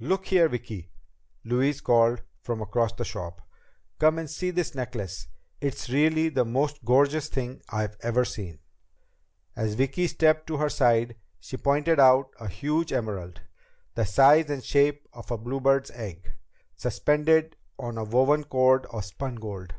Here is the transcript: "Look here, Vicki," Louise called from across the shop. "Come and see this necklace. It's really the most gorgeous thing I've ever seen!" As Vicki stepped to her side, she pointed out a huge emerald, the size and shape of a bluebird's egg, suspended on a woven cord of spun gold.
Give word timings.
"Look 0.00 0.26
here, 0.26 0.50
Vicki," 0.50 0.90
Louise 1.46 1.80
called 1.80 2.20
from 2.42 2.60
across 2.60 2.92
the 2.92 3.06
shop. 3.06 3.40
"Come 3.98 4.18
and 4.18 4.28
see 4.28 4.50
this 4.50 4.74
necklace. 4.74 5.28
It's 5.62 5.88
really 5.88 6.28
the 6.28 6.44
most 6.44 6.84
gorgeous 6.84 7.30
thing 7.30 7.62
I've 7.70 7.96
ever 8.02 8.26
seen!" 8.26 8.58
As 9.56 9.72
Vicki 9.72 10.08
stepped 10.08 10.46
to 10.48 10.58
her 10.58 10.68
side, 10.68 11.16
she 11.40 11.56
pointed 11.56 11.98
out 11.98 12.34
a 12.38 12.48
huge 12.48 12.92
emerald, 12.92 13.40
the 13.94 14.04
size 14.04 14.50
and 14.50 14.62
shape 14.62 15.08
of 15.14 15.30
a 15.30 15.38
bluebird's 15.38 15.90
egg, 15.92 16.34
suspended 16.76 17.56
on 17.78 17.96
a 17.96 18.04
woven 18.04 18.44
cord 18.44 18.84
of 18.92 19.06
spun 19.06 19.36
gold. 19.36 19.72